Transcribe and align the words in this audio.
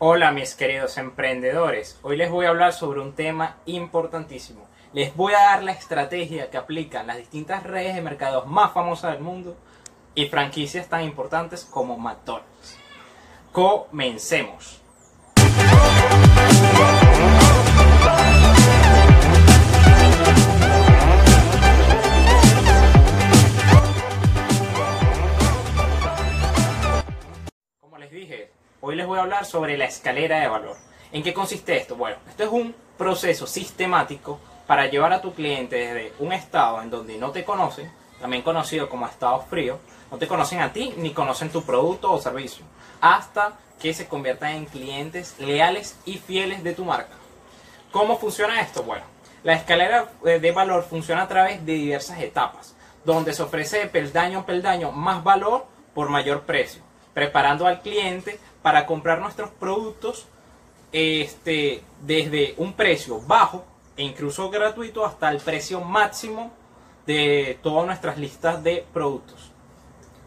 Hola 0.00 0.30
mis 0.30 0.54
queridos 0.54 0.96
emprendedores, 0.96 1.98
hoy 2.02 2.16
les 2.16 2.30
voy 2.30 2.46
a 2.46 2.50
hablar 2.50 2.72
sobre 2.72 3.00
un 3.00 3.14
tema 3.14 3.56
importantísimo. 3.66 4.64
Les 4.92 5.16
voy 5.16 5.32
a 5.32 5.40
dar 5.40 5.64
la 5.64 5.72
estrategia 5.72 6.50
que 6.50 6.56
aplican 6.56 7.08
las 7.08 7.16
distintas 7.16 7.64
redes 7.64 7.96
de 7.96 8.00
mercados 8.00 8.46
más 8.46 8.72
famosas 8.72 9.14
del 9.14 9.22
mundo 9.22 9.56
y 10.14 10.26
franquicias 10.26 10.88
tan 10.88 11.02
importantes 11.02 11.64
como 11.64 11.98
McDonald's. 11.98 12.78
Comencemos. 13.50 14.80
Hoy 28.88 28.96
les 28.96 29.06
voy 29.06 29.18
a 29.18 29.22
hablar 29.22 29.44
sobre 29.44 29.76
la 29.76 29.84
escalera 29.84 30.40
de 30.40 30.48
valor. 30.48 30.74
¿En 31.12 31.22
qué 31.22 31.34
consiste 31.34 31.76
esto? 31.76 31.94
Bueno, 31.94 32.16
esto 32.26 32.44
es 32.44 32.48
un 32.48 32.74
proceso 32.96 33.46
sistemático 33.46 34.40
para 34.66 34.86
llevar 34.86 35.12
a 35.12 35.20
tu 35.20 35.34
cliente 35.34 35.76
desde 35.76 36.14
un 36.20 36.32
estado 36.32 36.80
en 36.80 36.88
donde 36.88 37.18
no 37.18 37.30
te 37.30 37.44
conocen, 37.44 37.92
también 38.18 38.42
conocido 38.42 38.88
como 38.88 39.06
estado 39.06 39.42
frío, 39.42 39.78
no 40.10 40.16
te 40.16 40.26
conocen 40.26 40.60
a 40.60 40.72
ti 40.72 40.94
ni 40.96 41.12
conocen 41.12 41.50
tu 41.50 41.64
producto 41.64 42.10
o 42.10 42.18
servicio, 42.18 42.64
hasta 43.02 43.58
que 43.78 43.92
se 43.92 44.08
conviertan 44.08 44.52
en 44.52 44.64
clientes 44.64 45.38
leales 45.38 45.98
y 46.06 46.16
fieles 46.16 46.64
de 46.64 46.72
tu 46.72 46.86
marca. 46.86 47.12
¿Cómo 47.92 48.18
funciona 48.18 48.62
esto? 48.62 48.84
Bueno, 48.84 49.04
la 49.44 49.52
escalera 49.52 50.08
eh, 50.24 50.40
de 50.40 50.52
valor 50.52 50.82
funciona 50.82 51.24
a 51.24 51.28
través 51.28 51.64
de 51.66 51.74
diversas 51.74 52.20
etapas, 52.20 52.74
donde 53.04 53.34
se 53.34 53.42
ofrece 53.42 53.86
peldaño 53.88 54.38
a 54.38 54.46
peldaño 54.46 54.92
más 54.92 55.22
valor 55.22 55.66
por 55.92 56.08
mayor 56.08 56.44
precio, 56.44 56.80
preparando 57.12 57.66
al 57.66 57.82
cliente 57.82 58.38
para 58.68 58.84
comprar 58.84 59.18
nuestros 59.18 59.48
productos 59.48 60.26
este, 60.92 61.82
desde 62.02 62.52
un 62.58 62.74
precio 62.74 63.18
bajo 63.18 63.64
e 63.96 64.02
incluso 64.02 64.50
gratuito 64.50 65.06
hasta 65.06 65.30
el 65.30 65.38
precio 65.38 65.80
máximo 65.80 66.52
de 67.06 67.58
todas 67.62 67.86
nuestras 67.86 68.18
listas 68.18 68.62
de 68.62 68.84
productos. 68.92 69.52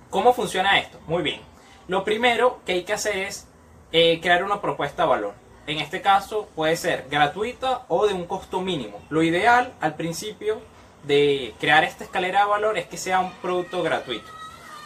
¿Cómo 0.10 0.34
funciona 0.34 0.80
esto? 0.80 1.00
Muy 1.06 1.22
bien. 1.22 1.40
Lo 1.88 2.04
primero 2.04 2.62
que 2.66 2.72
hay 2.72 2.84
que 2.84 2.94
hacer 2.94 3.16
es 3.16 3.48
eh, 3.92 4.20
crear 4.20 4.44
una 4.44 4.60
propuesta 4.60 5.04
de 5.04 5.10
valor. 5.10 5.34
En 5.68 5.78
este 5.78 6.02
caso 6.02 6.50
puede 6.56 6.78
ser 6.78 7.06
gratuita 7.12 7.86
o 7.90 8.08
de 8.08 8.16
un 8.16 8.26
costo 8.26 8.60
mínimo. 8.60 9.04
Lo 9.12 9.22
ideal 9.22 9.72
al 9.82 9.94
principio 9.94 10.62
de 11.04 11.54
crear 11.60 11.84
esta 11.84 12.06
escalera 12.06 12.40
de 12.40 12.50
valor 12.50 12.80
es 12.80 12.88
que 12.88 12.98
sea 12.98 13.20
un 13.20 13.34
producto 13.34 13.84
gratuito, 13.84 14.32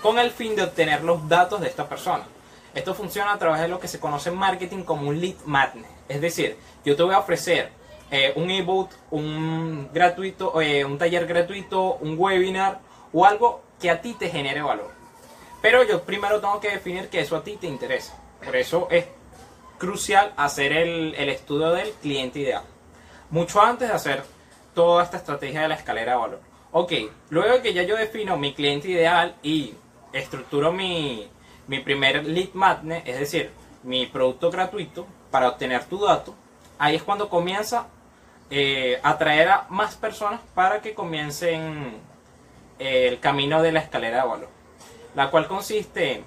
con 0.02 0.19
el 0.19 0.31
fin 0.31 0.58
de 0.58 0.64
obtener 0.64 1.06
los 1.06 1.30
datos 1.30 1.62
de 1.62 1.69
esta 1.69 1.88
persona. 1.88 2.25
Esto 2.76 2.94
funciona 2.94 3.31
a 3.31 3.40
través 3.40 3.62
de 3.62 3.70
lo 3.70 3.80
que 3.80 3.88
se 3.88 4.00
conoce 4.02 4.30
en 4.30 4.36
marketing 4.36 4.84
como 4.84 5.08
un 5.08 5.20
lead 5.20 5.38
magnet. 5.45 5.90
Es 6.09 6.20
decir, 6.20 6.58
yo 6.84 6.95
te 6.95 7.04
voy 7.04 7.16
a 7.16 7.20
ofrecer 7.20 7.72
eh, 8.12 8.34
un 8.36 8.52
ebook, 8.52 8.90
un 9.12 9.90
gratuito, 9.94 10.62
eh, 10.62 10.84
un 10.84 10.98
taller 10.98 11.26
gratuito, 11.26 11.96
un 11.96 12.16
webinar 12.20 12.81
o 13.14 13.26
algo 13.26 13.62
que 13.80 13.90
a 13.90 14.02
ti 14.02 14.14
te 14.14 14.30
genere 14.30 14.62
valor. 14.62 14.92
Pero 15.62 15.84
yo 15.84 16.03
primero 16.03 16.42
tengo 16.42 16.59
que 16.59 16.70
definir 16.70 17.08
que 17.08 17.22
eso 17.22 17.38
a 17.38 17.44
ti 17.44 17.56
te 17.56 17.66
interesa. 17.66 18.14
Por 18.44 18.56
eso 18.58 18.88
es 18.92 19.06
crucial 19.78 20.34
hacer 20.36 20.73
el, 20.73 21.16
estudio 21.30 21.72
del 21.72 21.92
cliente 21.94 22.40
ideal. 22.40 22.64
Mucho 23.30 23.62
antes 23.62 23.88
de 23.88 23.96
hacer 23.96 24.23
toda 24.73 25.03
esta 25.03 25.18
estrategia 25.18 25.62
de 25.62 25.70
la 25.70 25.76
escalera 25.76 26.12
de 26.12 26.18
valor. 26.18 26.42
Ok, 26.72 26.92
luego 27.30 27.62
que 27.62 27.73
ya 27.73 27.84
yo 27.84 27.96
defino 27.96 28.38
mi 28.38 28.53
cliente 28.53 28.90
ideal 28.90 29.36
y 29.42 29.73
estructuro 30.12 30.72
mi, 30.72 31.28
mi 31.68 31.80
primer 31.80 32.26
lead 32.26 32.50
magnet, 32.54 33.08
es 33.08 33.20
decir, 33.20 33.52
mi 33.84 34.06
producto 34.06 34.52
gratuito 34.52 35.08
para 35.32 35.50
obtener 35.50 35.86
tu 35.86 36.00
dato, 36.00 36.36
ahí 36.80 36.96
es 36.96 37.04
cuando 37.04 37.30
comienza 37.30 37.88
eh, 38.50 39.00
a 39.04 39.12
atraer 39.12 39.50
a 39.50 39.66
más 39.70 39.96
personas 39.96 40.42
para 40.54 40.82
que 40.82 40.94
comiencen 40.94 41.98
eh, 42.80 43.08
el 43.08 43.20
camino 43.20 43.62
de 43.62 43.72
la 43.72 43.80
escalera 43.80 44.22
de 44.22 44.28
valor, 44.28 44.50
la 45.16 45.30
cual 45.31 45.48
consiste 45.48 46.14
en, 46.14 46.25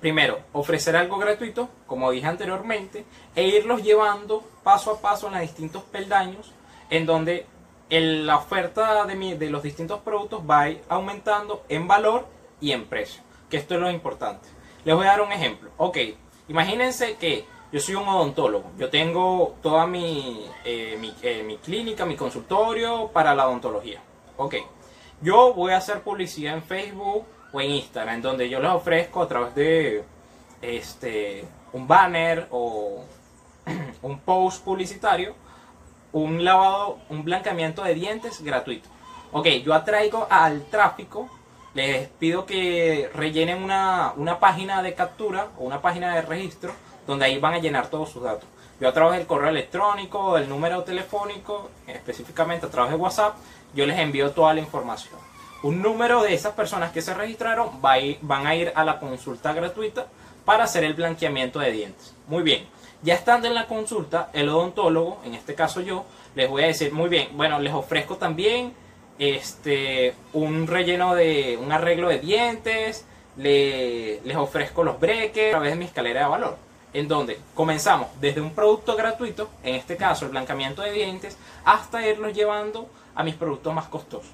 primero, 0.00 0.40
ofrecer 0.52 0.96
algo 0.96 1.16
gratuito, 1.16 1.68
como 1.86 2.10
dije 2.10 2.26
anteriormente, 2.26 3.04
e 3.34 3.44
irlos 3.48 3.82
llevando 3.82 4.44
paso 4.62 4.90
a 4.90 5.00
paso 5.00 5.28
en 5.28 5.32
los 5.32 5.42
distintos 5.42 5.82
peldaños, 5.84 6.52
en 6.90 7.06
donde 7.06 7.46
la 7.88 8.36
oferta 8.36 9.06
de, 9.06 9.14
mi, 9.14 9.34
de 9.34 9.50
los 9.50 9.62
distintos 9.62 10.00
productos 10.00 10.42
va 10.42 10.66
aumentando 10.88 11.64
en 11.68 11.86
valor 11.86 12.26
y 12.60 12.72
en 12.72 12.86
precio, 12.86 13.22
esto 13.56 13.74
es 13.74 13.80
lo 13.80 13.90
importante. 13.90 14.48
Les 14.84 14.94
voy 14.94 15.06
a 15.06 15.10
dar 15.10 15.22
un 15.22 15.32
ejemplo. 15.32 15.70
Ok, 15.76 15.98
imagínense 16.48 17.16
que 17.16 17.44
yo 17.72 17.80
soy 17.80 17.94
un 17.94 18.08
odontólogo. 18.08 18.70
Yo 18.78 18.90
tengo 18.90 19.56
toda 19.62 19.86
mi, 19.86 20.46
eh, 20.64 20.98
eh, 21.22 21.42
mi, 21.42 21.56
clínica, 21.58 22.04
mi 22.04 22.16
consultorio 22.16 23.08
para 23.12 23.34
la 23.34 23.48
odontología. 23.48 24.00
Ok. 24.36 24.56
Yo 25.20 25.54
voy 25.54 25.72
a 25.72 25.78
hacer 25.78 26.02
publicidad 26.02 26.54
en 26.54 26.62
Facebook 26.62 27.24
o 27.52 27.60
en 27.60 27.70
Instagram, 27.70 28.16
en 28.16 28.22
donde 28.22 28.48
yo 28.48 28.60
les 28.60 28.70
ofrezco 28.70 29.22
a 29.22 29.28
través 29.28 29.54
de 29.54 30.04
este, 30.60 31.44
un 31.72 31.86
banner 31.86 32.48
o 32.50 33.04
un 34.02 34.18
post 34.20 34.64
publicitario 34.64 35.34
un 36.14 36.44
lavado, 36.44 36.98
un 37.10 37.24
blanqueamiento 37.24 37.82
de 37.82 37.94
dientes 37.94 38.40
gratuito. 38.42 38.88
Ok, 39.32 39.48
yo 39.64 39.74
atraigo 39.74 40.26
al 40.30 40.64
tráfico, 40.66 41.28
les 41.74 42.08
pido 42.08 42.46
que 42.46 43.10
rellenen 43.14 43.62
una, 43.62 44.12
una 44.16 44.38
página 44.38 44.82
de 44.82 44.94
captura 44.94 45.48
o 45.58 45.64
una 45.64 45.82
página 45.82 46.14
de 46.14 46.22
registro 46.22 46.72
donde 47.06 47.26
ahí 47.26 47.38
van 47.38 47.54
a 47.54 47.58
llenar 47.58 47.88
todos 47.88 48.10
sus 48.10 48.22
datos. 48.22 48.48
Yo 48.80 48.88
a 48.88 48.92
través 48.92 49.18
del 49.18 49.26
correo 49.26 49.50
electrónico, 49.50 50.36
del 50.36 50.48
número 50.48 50.82
telefónico, 50.82 51.70
específicamente 51.86 52.66
a 52.66 52.70
través 52.70 52.92
de 52.92 52.96
WhatsApp, 52.96 53.36
yo 53.74 53.86
les 53.86 53.98
envío 53.98 54.30
toda 54.30 54.54
la 54.54 54.60
información. 54.60 55.14
Un 55.62 55.80
número 55.80 56.22
de 56.22 56.34
esas 56.34 56.54
personas 56.54 56.92
que 56.92 57.02
se 57.02 57.14
registraron 57.14 57.80
va 57.84 57.98
ir, 57.98 58.18
van 58.20 58.46
a 58.46 58.54
ir 58.54 58.72
a 58.74 58.84
la 58.84 58.98
consulta 58.98 59.52
gratuita 59.52 60.06
para 60.44 60.64
hacer 60.64 60.84
el 60.84 60.94
blanqueamiento 60.94 61.58
de 61.58 61.72
dientes. 61.72 62.14
Muy 62.26 62.42
bien, 62.42 62.66
ya 63.02 63.14
estando 63.14 63.48
en 63.48 63.54
la 63.54 63.66
consulta, 63.66 64.30
el 64.32 64.48
odontólogo, 64.48 65.20
en 65.24 65.34
este 65.34 65.54
caso 65.54 65.80
yo, 65.80 66.04
les 66.34 66.50
voy 66.50 66.64
a 66.64 66.66
decir, 66.66 66.92
muy 66.92 67.08
bien, 67.08 67.28
bueno, 67.32 67.58
les 67.60 67.72
ofrezco 67.72 68.16
también 68.16 68.74
este, 69.18 70.14
un 70.32 70.66
relleno 70.66 71.14
de, 71.14 71.58
un 71.60 71.72
arreglo 71.72 72.08
de 72.08 72.18
dientes, 72.18 73.04
le, 73.36 74.20
les 74.22 74.36
ofrezco 74.36 74.84
los 74.84 74.98
breques 75.00 75.48
a 75.48 75.56
través 75.56 75.72
de 75.72 75.76
mi 75.76 75.84
escalera 75.84 76.20
de 76.20 76.26
valor 76.26 76.56
en 76.94 77.08
donde 77.08 77.38
comenzamos 77.54 78.08
desde 78.20 78.40
un 78.40 78.54
producto 78.54 78.96
gratuito, 78.96 79.50
en 79.64 79.74
este 79.74 79.96
caso 79.96 80.24
el 80.24 80.30
blanqueamiento 80.30 80.80
de 80.80 80.92
dientes, 80.92 81.36
hasta 81.64 82.06
irlos 82.06 82.32
llevando 82.32 82.88
a 83.16 83.24
mis 83.24 83.34
productos 83.34 83.74
más 83.74 83.86
costosos. 83.88 84.30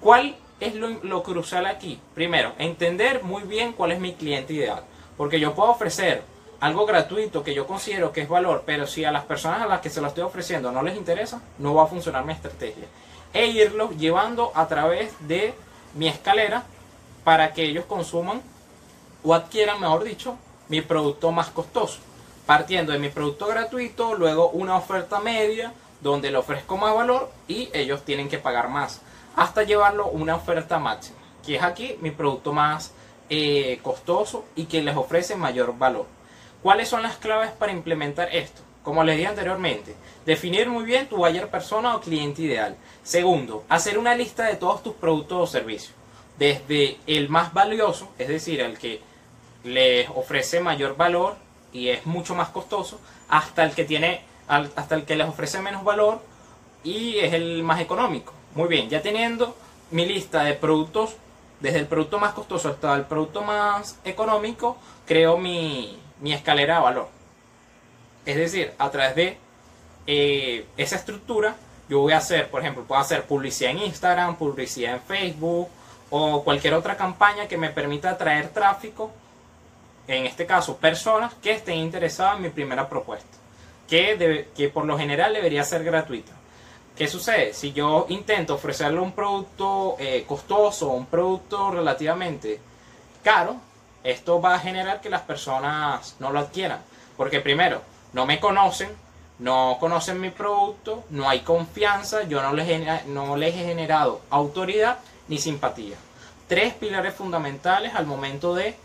¿Cuál 0.00 0.36
es 0.58 0.74
lo, 0.74 0.88
lo, 0.88 1.22
crucial 1.22 1.66
aquí? 1.66 2.00
Primero, 2.12 2.52
entender 2.58 3.22
muy 3.22 3.44
bien 3.44 3.72
cuál 3.72 3.92
es 3.92 4.00
mi 4.00 4.12
cliente 4.14 4.52
ideal, 4.52 4.82
porque 5.16 5.38
yo 5.38 5.54
puedo 5.54 5.70
ofrecer 5.70 6.22
algo 6.58 6.84
gratuito 6.84 7.44
que 7.44 7.54
yo 7.54 7.66
considero 7.66 8.12
que 8.12 8.22
es 8.22 8.28
valor, 8.28 8.64
pero 8.66 8.86
si 8.88 9.04
a 9.04 9.12
las 9.12 9.24
personas 9.24 9.62
a 9.62 9.66
las 9.66 9.80
que 9.80 9.90
se 9.90 10.00
lo 10.00 10.08
estoy 10.08 10.24
ofreciendo 10.24 10.72
no 10.72 10.82
les 10.82 10.96
interesa, 10.96 11.40
no 11.58 11.74
va 11.74 11.84
a 11.84 11.86
funcionar 11.86 12.24
mi 12.24 12.32
estrategia. 12.32 12.86
E 13.34 13.46
irlos 13.46 13.96
llevando 13.98 14.52
a 14.54 14.66
través 14.68 15.12
de 15.28 15.54
mi 15.94 16.08
escalera 16.08 16.64
para 17.24 17.52
que 17.52 17.64
ellos 17.64 17.84
consuman 17.84 18.40
o 19.22 19.34
adquieran, 19.34 19.80
mejor 19.80 20.04
dicho, 20.04 20.36
mi 20.68 20.80
producto 20.80 21.32
más 21.32 21.50
costoso. 21.50 21.98
Partiendo 22.46 22.92
de 22.92 22.98
mi 22.98 23.08
producto 23.08 23.46
gratuito, 23.46 24.14
luego 24.14 24.50
una 24.50 24.76
oferta 24.76 25.18
media 25.20 25.72
donde 26.00 26.30
le 26.30 26.38
ofrezco 26.38 26.76
más 26.76 26.94
valor 26.94 27.30
y 27.48 27.70
ellos 27.72 28.04
tienen 28.04 28.28
que 28.28 28.38
pagar 28.38 28.68
más. 28.68 29.00
Hasta 29.36 29.62
llevarlo 29.62 30.04
a 30.04 30.08
una 30.08 30.36
oferta 30.36 30.78
máxima, 30.78 31.18
que 31.44 31.56
es 31.56 31.62
aquí 31.62 31.96
mi 32.00 32.10
producto 32.10 32.52
más 32.52 32.92
eh, 33.30 33.80
costoso 33.82 34.44
y 34.54 34.66
que 34.66 34.82
les 34.82 34.96
ofrece 34.96 35.34
mayor 35.34 35.76
valor. 35.76 36.06
¿Cuáles 36.62 36.88
son 36.88 37.02
las 37.02 37.16
claves 37.16 37.50
para 37.50 37.72
implementar 37.72 38.28
esto? 38.34 38.62
Como 38.84 39.02
les 39.02 39.16
dije 39.16 39.28
anteriormente, 39.28 39.96
definir 40.26 40.68
muy 40.68 40.84
bien 40.84 41.08
tu 41.08 41.16
buyer 41.16 41.48
persona 41.48 41.96
o 41.96 42.00
cliente 42.00 42.42
ideal. 42.42 42.76
Segundo, 43.02 43.64
hacer 43.70 43.96
una 43.96 44.14
lista 44.14 44.44
de 44.44 44.56
todos 44.56 44.82
tus 44.82 44.92
productos 44.94 45.40
o 45.40 45.46
servicios. 45.50 45.94
Desde 46.38 46.98
el 47.06 47.30
más 47.30 47.54
valioso, 47.54 48.10
es 48.18 48.28
decir, 48.28 48.60
el 48.60 48.76
que 48.78 49.00
les 49.64 50.06
ofrece 50.10 50.60
mayor 50.60 50.98
valor 50.98 51.36
y 51.72 51.88
es 51.88 52.04
mucho 52.04 52.34
más 52.34 52.50
costoso, 52.50 53.00
hasta 53.28 53.64
el 53.64 53.74
que 53.74 53.84
tiene 53.84 54.22
hasta 54.46 54.94
el 54.94 55.06
que 55.06 55.16
les 55.16 55.26
ofrece 55.26 55.62
menos 55.62 55.82
valor 55.82 56.20
y 56.82 57.16
es 57.20 57.32
el 57.32 57.62
más 57.62 57.80
económico. 57.80 58.34
Muy 58.54 58.68
bien, 58.68 58.90
ya 58.90 59.00
teniendo 59.00 59.56
mi 59.90 60.04
lista 60.04 60.44
de 60.44 60.52
productos, 60.52 61.16
desde 61.60 61.78
el 61.78 61.86
producto 61.86 62.18
más 62.18 62.34
costoso 62.34 62.68
hasta 62.68 62.94
el 62.94 63.06
producto 63.06 63.40
más 63.40 63.98
económico, 64.04 64.76
creo 65.06 65.38
mi, 65.38 65.98
mi 66.20 66.34
escalera 66.34 66.76
de 66.76 66.82
valor. 66.82 67.23
Es 68.26 68.36
decir, 68.36 68.72
a 68.78 68.90
través 68.90 69.14
de 69.14 69.38
eh, 70.06 70.66
esa 70.76 70.96
estructura, 70.96 71.56
yo 71.88 72.00
voy 72.00 72.12
a 72.12 72.18
hacer, 72.18 72.48
por 72.50 72.60
ejemplo, 72.60 72.84
puedo 72.84 73.00
hacer 73.00 73.24
publicidad 73.24 73.72
en 73.72 73.78
Instagram, 73.80 74.36
publicidad 74.36 74.94
en 74.94 75.00
Facebook 75.02 75.68
o 76.10 76.42
cualquier 76.44 76.74
otra 76.74 76.96
campaña 76.96 77.46
que 77.48 77.56
me 77.58 77.70
permita 77.70 78.10
atraer 78.10 78.48
tráfico 78.48 79.10
en 80.06 80.26
este 80.26 80.44
caso, 80.44 80.76
personas 80.76 81.32
que 81.42 81.52
estén 81.52 81.78
interesadas 81.78 82.36
en 82.36 82.42
mi 82.42 82.50
primera 82.50 82.88
propuesta, 82.88 83.38
que, 83.88 84.18
debe- 84.18 84.48
que 84.54 84.68
por 84.68 84.84
lo 84.84 84.98
general 84.98 85.32
debería 85.32 85.64
ser 85.64 85.82
gratuita. 85.82 86.32
¿Qué 86.94 87.08
sucede? 87.08 87.54
Si 87.54 87.72
yo 87.72 88.04
intento 88.10 88.54
ofrecerle 88.54 89.00
un 89.00 89.12
producto 89.12 89.96
eh, 89.98 90.24
costoso, 90.28 90.90
un 90.90 91.06
producto 91.06 91.70
relativamente 91.70 92.60
caro, 93.22 93.56
esto 94.04 94.40
va 94.42 94.54
a 94.56 94.58
generar 94.58 95.00
que 95.00 95.08
las 95.08 95.22
personas 95.22 96.16
no 96.20 96.30
lo 96.30 96.38
adquieran. 96.38 96.80
Porque 97.16 97.40
primero, 97.40 97.80
no 98.14 98.24
me 98.26 98.40
conocen, 98.40 98.88
no 99.38 99.76
conocen 99.80 100.20
mi 100.20 100.30
producto, 100.30 101.04
no 101.10 101.28
hay 101.28 101.40
confianza, 101.40 102.22
yo 102.22 102.40
no 102.40 102.52
les, 102.54 102.68
he- 102.68 103.02
no 103.06 103.36
he 103.36 103.52
generado 103.52 104.22
autoridad 104.30 104.98
ni 105.28 105.38
simpatía. 105.38 105.96
Tres 106.48 106.72
pilares 106.74 107.14
fundamentales 107.14 107.94
al 107.94 108.06
momento 108.06 108.54
de 108.54 108.76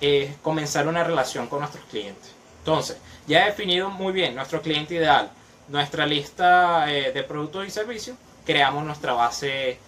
eh, 0.00 0.34
comenzar 0.42 0.88
una 0.88 1.04
relación 1.04 1.46
con 1.48 1.60
nuestros 1.60 1.84
clientes. 1.86 2.32
Entonces, 2.60 2.96
ya 3.26 3.42
he 3.42 3.46
definido 3.50 3.90
muy 3.90 4.12
bien 4.12 4.34
nuestro 4.34 4.62
cliente 4.62 4.94
ideal, 4.94 5.30
nuestra 5.68 6.06
lista 6.06 6.90
eh, 6.92 7.12
de 7.12 7.22
productos 7.22 7.66
y 7.66 7.70
servicios, 7.70 8.16
creamos 8.46 8.84
nuestra 8.84 9.12
base 9.12 9.78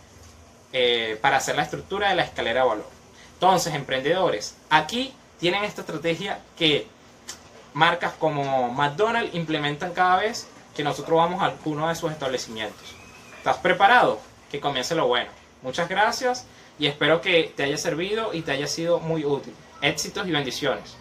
eh, 0.72 1.18
para 1.22 1.38
hacer 1.38 1.56
la 1.56 1.62
estructura 1.62 2.10
de 2.10 2.16
la 2.16 2.24
escalera 2.24 2.62
de 2.62 2.68
valor. 2.68 2.88
Entonces, 3.34 3.74
emprendedores, 3.74 4.56
aquí 4.68 5.14
tienen 5.38 5.64
esta 5.64 5.80
estrategia 5.80 6.40
que 6.58 6.86
marcas 7.74 8.12
como 8.18 8.72
McDonald's 8.72 9.34
implementan 9.34 9.92
cada 9.92 10.16
vez 10.16 10.48
que 10.74 10.84
nosotros 10.84 11.16
vamos 11.16 11.42
a 11.42 11.46
alguno 11.46 11.88
de 11.88 11.94
sus 11.94 12.12
establecimientos. 12.12 12.94
¿Estás 13.36 13.58
preparado? 13.58 14.20
Que 14.50 14.60
comience 14.60 14.94
lo 14.94 15.06
bueno. 15.06 15.30
Muchas 15.62 15.88
gracias 15.88 16.46
y 16.78 16.86
espero 16.86 17.20
que 17.20 17.52
te 17.56 17.64
haya 17.64 17.76
servido 17.76 18.32
y 18.32 18.42
te 18.42 18.52
haya 18.52 18.66
sido 18.66 19.00
muy 19.00 19.24
útil. 19.24 19.54
Éxitos 19.82 20.26
y 20.26 20.32
bendiciones. 20.32 20.96